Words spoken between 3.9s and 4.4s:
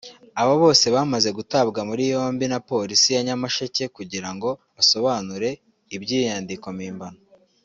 kugira